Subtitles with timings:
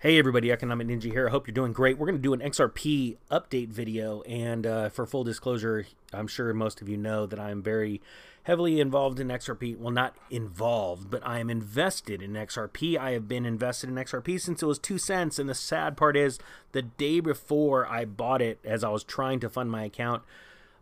[0.00, 1.26] Hey everybody, Economic Ninja here.
[1.26, 1.98] I hope you're doing great.
[1.98, 6.54] We're going to do an XRP update video, and uh, for full disclosure, I'm sure
[6.54, 8.00] most of you know that I'm very
[8.44, 9.76] heavily involved in XRP.
[9.76, 12.96] Well, not involved, but I am invested in XRP.
[12.96, 16.16] I have been invested in XRP since it was two cents, and the sad part
[16.16, 16.38] is,
[16.70, 20.22] the day before I bought it, as I was trying to fund my account,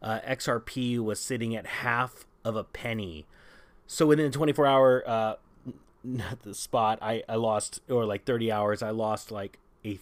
[0.03, 3.25] uh, XRP was sitting at half of a penny.
[3.87, 5.35] So within a 24 hour uh,
[6.07, 6.99] not the spot.
[7.03, 9.99] I, I lost or like 30 hours i lost like a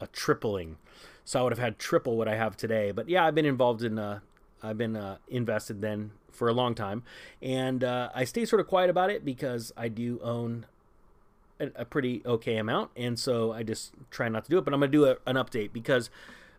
[0.00, 0.76] a tripling.
[1.24, 2.92] So i would have had triple what i have today.
[2.92, 4.20] But yeah i've been involved in uh
[4.62, 7.02] i've been uh, invested then for a long time.
[7.42, 10.66] And uh, i stay sort of quiet about it because i do own
[11.58, 12.90] a, a, pretty okay amount.
[12.96, 14.64] And so i just try not to do it.
[14.64, 16.10] But i'm gonna do a, an update because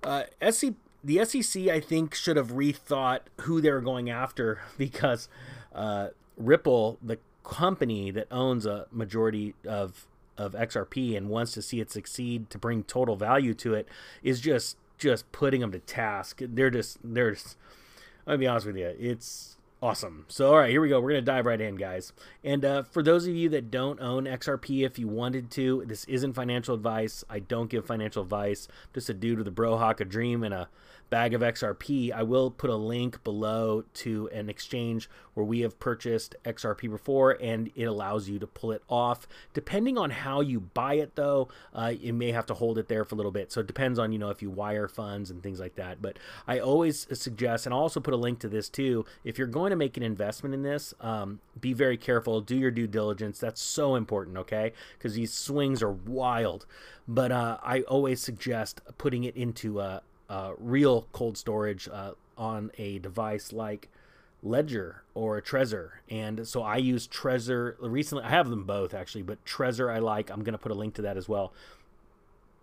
[0.04, 5.30] uh, SC, the sec i think should have rethought who they were going after because
[5.74, 11.80] uh, ripple the company that owns a majority of of XRP and wants to see
[11.80, 13.88] it succeed to bring total value to it
[14.24, 16.42] is just just putting them to task.
[16.42, 17.36] They're just they're
[18.26, 20.26] I'll be honest with you, it's awesome.
[20.28, 21.00] So all right, here we go.
[21.00, 22.14] We're gonna dive right in, guys.
[22.44, 26.06] And uh, for those of you that don't own XRP, if you wanted to, this
[26.06, 27.24] isn't financial advice.
[27.30, 28.68] I don't give financial advice.
[28.70, 30.70] I'm just a dude with a brohawk, a dream, and a
[31.12, 35.78] bag of XRP, I will put a link below to an exchange where we have
[35.78, 39.28] purchased XRP before and it allows you to pull it off.
[39.54, 43.04] Depending on how you buy it though, uh, you may have to hold it there
[43.04, 43.52] for a little bit.
[43.52, 46.02] So it depends on, you know, if you wire funds and things like that.
[46.02, 49.48] But I always suggest, and I'll also put a link to this too, if you're
[49.48, 53.40] going to make an investment in this, um, be very careful, do your due diligence.
[53.40, 54.74] That's so important, okay?
[54.98, 56.66] Because these swings are wild.
[57.08, 62.72] But uh, I always suggest putting it into a, uh, real cold storage uh, on
[62.78, 63.90] a device like
[64.42, 65.90] Ledger or Trezor.
[66.10, 68.24] And so I use Trezor recently.
[68.24, 70.30] I have them both actually, but Trezor I like.
[70.30, 71.52] I'm going to put a link to that as well.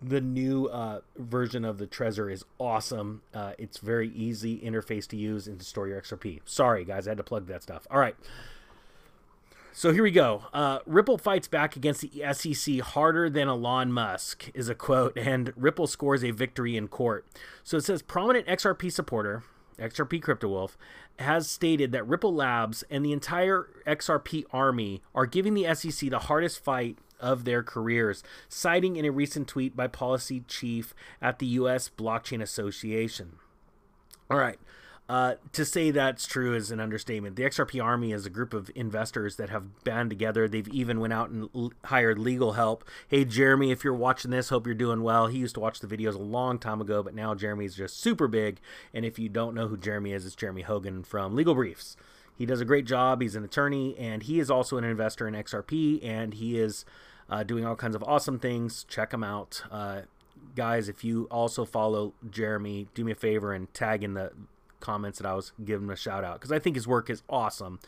[0.01, 3.23] The new uh, version of the Trezor is awesome.
[3.35, 6.41] Uh, it's very easy interface to use and to store your XRP.
[6.45, 7.87] Sorry, guys, I had to plug that stuff.
[7.91, 8.15] All right.
[9.72, 10.43] So here we go.
[10.53, 15.53] Uh, Ripple fights back against the SEC harder than Elon Musk, is a quote, and
[15.56, 17.25] Ripple scores a victory in court.
[17.62, 19.45] So it says prominent XRP supporter,
[19.78, 20.77] XRP Crypto Wolf,
[21.21, 26.19] has stated that Ripple Labs and the entire XRP army are giving the SEC the
[26.21, 31.47] hardest fight of their careers, citing in a recent tweet by policy chief at the
[31.47, 31.91] U.S.
[31.97, 33.37] Blockchain Association.
[34.31, 34.59] All right.
[35.09, 37.34] Uh, to say that's true is an understatement.
[37.34, 40.47] The XRP Army is a group of investors that have band together.
[40.47, 42.84] They've even went out and l- hired legal help.
[43.09, 45.27] Hey, Jeremy, if you're watching this, hope you're doing well.
[45.28, 48.28] He used to watch the videos a long time ago, but now Jeremy's just super
[48.28, 48.61] big.
[48.93, 51.97] And if you don't know who Jeremy is, it's Jeremy Hogan from Legal Briefs.
[52.38, 53.21] He does a great job.
[53.21, 56.84] He's an attorney, and he is also an investor in XRP, and he is
[57.28, 58.84] uh, doing all kinds of awesome things.
[58.84, 59.62] Check him out.
[59.72, 60.03] Uh,
[60.54, 64.31] guys, if you also follow Jeremy, do me a favor and tag in the
[64.78, 67.25] comments that I was giving him a shout out because I think his work is
[67.28, 67.81] awesome.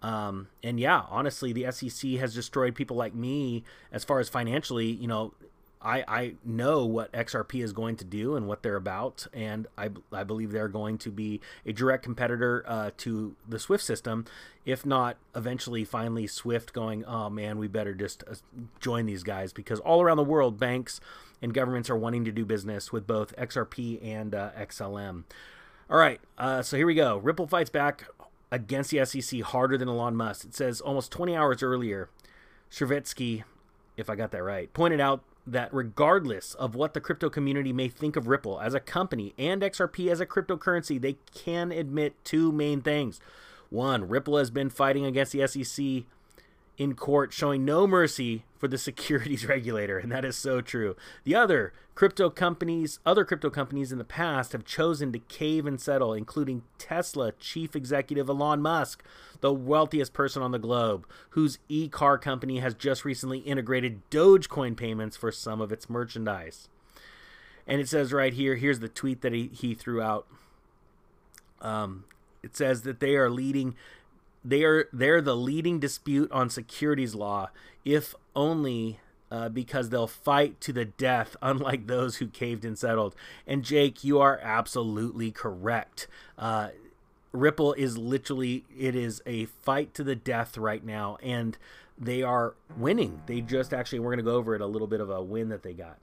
[0.00, 4.86] Um, and yeah, honestly, the SEC has destroyed people like me as far as financially.
[4.86, 5.34] You know,
[5.80, 9.90] I I know what XRP is going to do and what they're about, and I
[10.12, 14.24] I believe they're going to be a direct competitor uh, to the Swift system,
[14.64, 18.34] if not eventually finally Swift going, oh man, we better just uh,
[18.80, 21.00] join these guys because all around the world, banks
[21.40, 25.24] and governments are wanting to do business with both XRP and uh, XLM.
[25.90, 27.16] All right, uh, so here we go.
[27.16, 28.04] Ripple fights back
[28.50, 30.44] against the SEC harder than Elon Musk.
[30.44, 32.08] It says almost 20 hours earlier,
[32.70, 33.44] Shrivetsky,
[33.96, 35.22] if I got that right, pointed out
[35.52, 39.62] that regardless of what the crypto community may think of Ripple as a company and
[39.62, 43.20] XRP as a cryptocurrency, they can admit two main things.
[43.70, 46.04] One, Ripple has been fighting against the SEC
[46.78, 50.96] in court showing no mercy for the securities regulator and that is so true.
[51.24, 55.80] The other crypto companies other crypto companies in the past have chosen to cave and
[55.80, 59.02] settle including tesla chief executive elon musk
[59.40, 65.16] the wealthiest person on the globe whose e-car company has just recently integrated dogecoin payments
[65.16, 66.68] for some of its merchandise.
[67.66, 70.26] And it says right here here's the tweet that he, he threw out.
[71.60, 72.04] Um,
[72.42, 73.74] it says that they are leading
[74.44, 77.50] they are they're the leading dispute on securities law,
[77.84, 79.00] if only
[79.30, 83.14] uh, because they'll fight to the death, unlike those who caved and settled.
[83.46, 86.06] And Jake, you are absolutely correct.
[86.36, 86.68] Uh,
[87.32, 91.58] Ripple is literally it is a fight to the death right now, and
[91.98, 93.22] they are winning.
[93.26, 95.50] They just actually we're going to go over it a little bit of a win
[95.50, 95.98] that they got.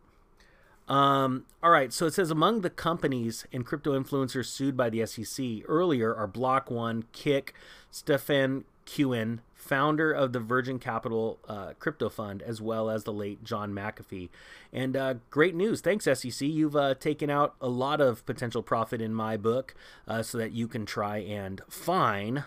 [0.88, 5.06] Um, all right, so it says among the companies and crypto influencers sued by the
[5.06, 7.54] SEC earlier are Block One, Kik,
[7.90, 13.44] Stefan Keown, founder of the Virgil Capital uh, crypto fund, as well as the late
[13.44, 14.30] John McAfee.
[14.72, 15.82] And uh, great news.
[15.82, 16.42] Thanks, SEC.
[16.42, 19.74] You've uh, taken out a lot of potential profit in my book
[20.08, 22.44] uh, so that you can try and fine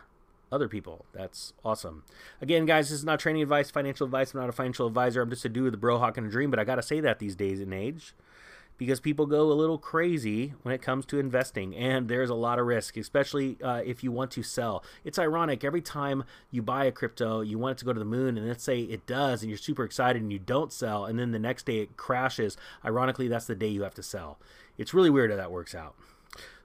[0.52, 1.05] other people.
[1.12, 2.05] That's awesome.
[2.40, 4.32] Again, guys, this is not training advice, financial advice.
[4.32, 5.20] I'm not a financial advisor.
[5.20, 6.82] I'm just a dude with a bro hawk and a dream, but I got to
[6.82, 8.14] say that these days and age
[8.78, 12.58] because people go a little crazy when it comes to investing and there's a lot
[12.58, 14.82] of risk especially uh, if you want to sell.
[15.04, 18.06] It's ironic every time you buy a crypto you want it to go to the
[18.06, 21.19] moon and let's say it does and you're super excited and you don't sell and
[21.19, 24.38] then the next day it crashes ironically that's the day you have to sell.
[24.78, 25.96] It's really weird how that works out.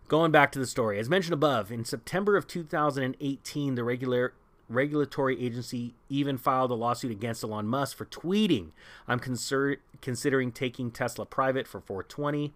[0.08, 4.34] Going back to the story as mentioned above in september of 2018 the regular
[4.74, 8.72] regulatory agency even filed a lawsuit against Elon Musk for tweeting,
[9.08, 12.54] I'm conser- considering taking Tesla private for 420.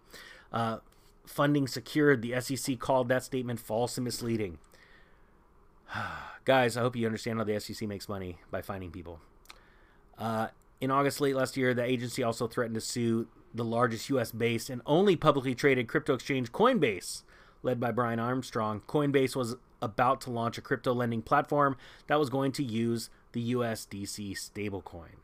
[0.52, 0.78] Uh,
[1.28, 2.22] funding secured.
[2.22, 4.58] The SEC called that statement false and misleading.
[6.44, 9.20] Guys, I hope you understand how the SEC makes money by finding people.
[10.16, 10.48] Uh,
[10.80, 14.32] in August late last year, the agency also threatened to sue the largest U.S.
[14.32, 17.22] based and only publicly traded crypto exchange, Coinbase,
[17.62, 18.82] led by Brian Armstrong.
[18.86, 21.76] Coinbase was about to launch a crypto lending platform
[22.06, 25.16] that was going to use the USDC stablecoin.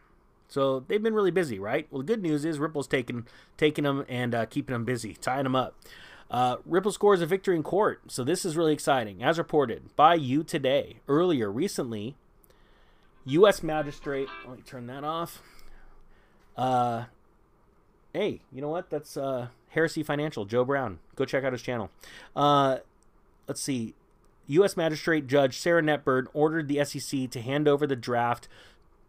[0.49, 1.87] So they've been really busy, right?
[1.91, 5.45] Well, the good news is Ripple's taking taking them and uh, keeping them busy, tying
[5.45, 5.75] them up.
[6.31, 9.23] Uh, Ripple scores a victory in court, so this is really exciting.
[9.23, 12.17] As reported by U.Today, earlier, recently,
[13.27, 13.62] U.S.
[13.62, 14.29] magistrate.
[14.47, 15.43] Let me turn that off.
[16.56, 17.05] Uh,
[18.12, 18.91] hey, you know what?
[18.91, 20.99] That's uh, Heresy Financial, Joe Brown.
[21.17, 21.91] Go check out his channel.
[22.35, 22.79] Uh,
[23.47, 23.95] let's see.
[24.46, 24.76] U.S.
[24.76, 28.49] Magistrate Judge Sarah Netburn ordered the SEC to hand over the draft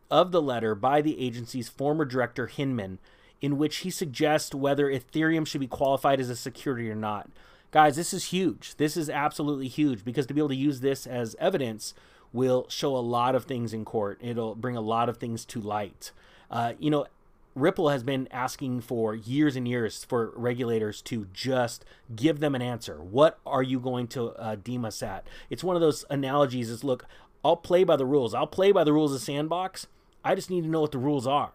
[0.10, 3.00] of the letter by the agency's former director Hinman,
[3.42, 7.30] in which he suggests whether Ethereum should be qualified as a security or not.
[7.72, 8.76] Guys, this is huge.
[8.78, 11.94] This is absolutely huge because to be able to use this as evidence
[12.32, 14.20] will show a lot of things in court.
[14.22, 16.12] It'll bring a lot of things to light.
[16.50, 17.08] Uh, you know,
[17.56, 22.62] Ripple has been asking for years and years for regulators to just give them an
[22.62, 23.02] answer.
[23.02, 25.26] What are you going to uh, deem us at?
[25.50, 27.06] It's one of those analogies is look,
[27.46, 28.34] I'll play by the rules.
[28.34, 29.88] I'll play by the rules of sandbox.
[30.24, 31.54] I just need to know what the rules are.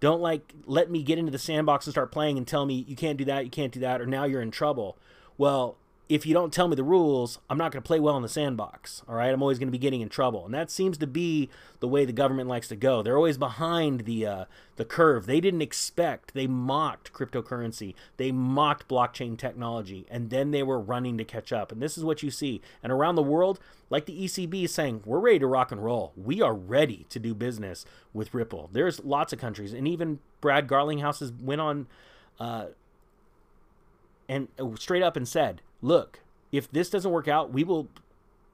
[0.00, 2.96] Don't like let me get into the sandbox and start playing and tell me you
[2.96, 4.96] can't do that, you can't do that, or now you're in trouble.
[5.36, 5.76] Well,
[6.08, 8.28] if you don't tell me the rules, I'm not going to play well in the
[8.28, 9.02] sandbox.
[9.08, 11.48] All right, I'm always going to be getting in trouble, and that seems to be
[11.80, 13.02] the way the government likes to go.
[13.02, 14.44] They're always behind the uh,
[14.76, 15.26] the curve.
[15.26, 16.34] They didn't expect.
[16.34, 17.94] They mocked cryptocurrency.
[18.16, 21.70] They mocked blockchain technology, and then they were running to catch up.
[21.70, 22.60] And this is what you see.
[22.82, 26.12] And around the world, like the ECB is saying, we're ready to rock and roll.
[26.16, 28.68] We are ready to do business with Ripple.
[28.72, 31.86] There's lots of countries, and even Brad Garlinghouse has went on.
[32.40, 32.66] Uh,
[34.28, 36.20] and uh, straight up and said, look,
[36.50, 37.88] if this doesn't work out, we will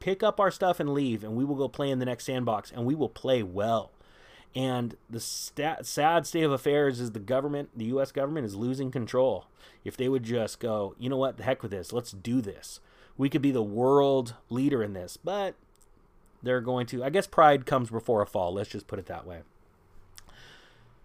[0.01, 2.73] pick up our stuff and leave, and we will go play in the next sandbox,
[2.73, 3.91] and we will play well.
[4.55, 8.11] And the stat, sad state of affairs is the government, the U.S.
[8.11, 9.47] government, is losing control.
[9.85, 12.81] If they would just go, you know what, the heck with this, let's do this.
[13.17, 15.55] We could be the world leader in this, but
[16.43, 17.05] they're going to.
[17.05, 18.55] I guess pride comes before a fall.
[18.55, 19.41] Let's just put it that way.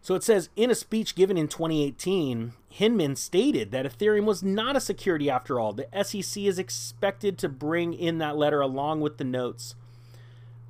[0.03, 4.75] So it says in a speech given in 2018, Hinman stated that Ethereum was not
[4.75, 5.71] a security after all.
[5.71, 9.75] The SEC is expected to bring in that letter along with the notes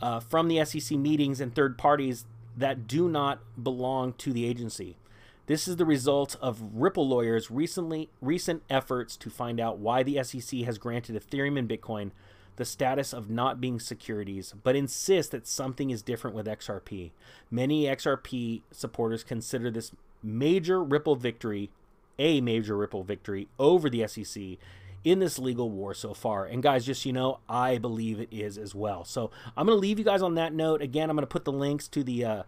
[0.03, 2.25] uh, from the SEC meetings and third parties
[2.55, 4.97] that do not belong to the agency.
[5.47, 10.23] This is the result of Ripple lawyers' recently recent efforts to find out why the
[10.23, 12.11] SEC has granted Ethereum and Bitcoin
[12.55, 17.11] the status of not being securities, but insist that something is different with XRP.
[17.49, 19.91] Many XRP supporters consider this
[20.21, 21.69] major Ripple victory
[22.19, 24.41] a major Ripple victory over the SEC
[25.03, 26.45] in this legal war so far.
[26.45, 29.03] And guys, just so you know, I believe it is as well.
[29.03, 30.81] So I'm going to leave you guys on that note.
[30.81, 32.43] Again, I'm going to put the links to the uh,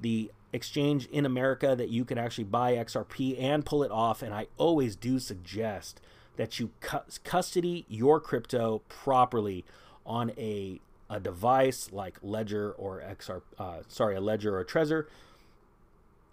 [0.00, 4.22] the exchange in America that you can actually buy XRP and pull it off.
[4.22, 6.00] And I always do suggest
[6.36, 9.64] that you cu- custody your crypto properly
[10.06, 15.06] on a a device like Ledger or XR, uh, sorry, a Ledger or a Trezor.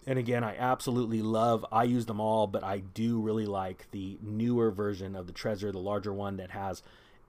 [0.06, 1.64] And again, I absolutely love.
[1.70, 5.70] I use them all, but I do really like the newer version of the Trezor,
[5.70, 6.82] the larger one that has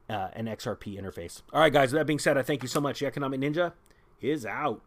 [0.10, 1.42] uh, an XRP interface.
[1.54, 1.92] All right, guys.
[1.92, 3.00] With that being said, I thank you so much.
[3.00, 3.74] The Economic Ninja
[4.22, 4.82] is out.